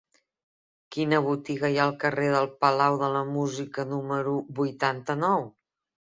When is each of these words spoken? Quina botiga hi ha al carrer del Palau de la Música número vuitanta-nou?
Quina 0.93 1.17
botiga 1.25 1.69
hi 1.73 1.75
ha 1.81 1.83
al 1.89 1.91
carrer 2.03 2.29
del 2.35 2.49
Palau 2.65 2.97
de 3.01 3.09
la 3.15 3.21
Música 3.35 3.85
número 3.91 4.33
vuitanta-nou? 4.61 5.45